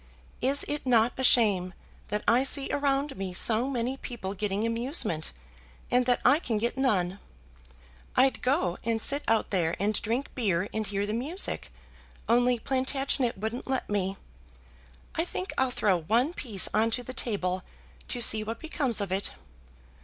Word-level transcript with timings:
Is 0.41 0.65
it 0.67 0.87
not 0.87 1.13
a 1.15 1.23
shame 1.23 1.75
that 2.07 2.23
I 2.27 2.41
see 2.41 2.69
around 2.71 3.15
me 3.17 3.35
so 3.35 3.67
many 3.69 3.97
people 3.97 4.33
getting 4.33 4.65
amusement, 4.65 5.31
and 5.91 6.07
that 6.07 6.21
I 6.25 6.39
can 6.39 6.57
get 6.57 6.75
none? 6.75 7.19
I'd 8.15 8.41
go 8.41 8.79
and 8.83 8.99
sit 8.99 9.21
out 9.27 9.51
there, 9.51 9.75
and 9.79 10.01
drink 10.01 10.33
beer 10.33 10.67
and 10.73 10.87
hear 10.87 11.05
the 11.05 11.13
music, 11.13 11.71
only 12.27 12.57
Plantagenet 12.57 13.37
wouldn't 13.37 13.67
let 13.67 13.91
me. 13.91 14.17
I 15.13 15.23
think 15.23 15.53
I'll 15.55 15.69
throw 15.69 15.99
one 15.99 16.33
piece 16.33 16.67
on 16.73 16.89
to 16.97 17.03
the 17.03 17.13
table 17.13 17.61
to 18.07 18.21
see 18.21 18.43
what 18.43 18.57
becomes 18.59 19.01
of 19.01 19.11
it." 19.11 19.33